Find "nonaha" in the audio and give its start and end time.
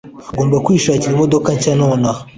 1.79-2.21